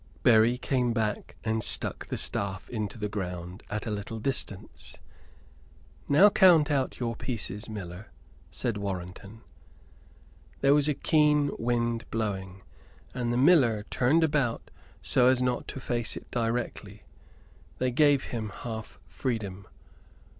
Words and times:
Berry 0.23 0.57
came 0.57 0.93
back 0.93 1.35
and 1.43 1.63
stuck 1.63 2.07
the 2.07 2.17
staff 2.17 2.67
into 2.71 2.97
the 2.97 3.07
ground 3.07 3.61
at 3.69 3.85
a 3.85 3.91
little 3.91 4.17
distance. 4.19 4.97
"Now 6.09 6.27
count 6.31 6.71
out 6.71 6.99
your 6.99 7.15
pieces, 7.15 7.69
miller," 7.69 8.07
said 8.49 8.77
Warrenton. 8.77 9.41
There 10.61 10.73
was 10.73 10.87
a 10.87 10.95
keen 10.95 11.51
wind 11.59 12.09
blowing 12.09 12.63
and 13.13 13.31
the 13.31 13.37
miller 13.37 13.83
turned 13.91 14.23
about 14.23 14.71
so 15.03 15.27
as 15.27 15.39
not 15.39 15.67
to 15.67 15.79
face 15.79 16.17
it 16.17 16.31
directly 16.31 17.03
they 17.77 17.91
gave 17.91 18.23
him 18.23 18.49
half 18.49 18.99
freedom. 19.07 19.67